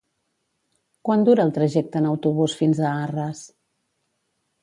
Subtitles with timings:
[1.09, 3.45] Quant dura el trajecte en autobús fins a Arres?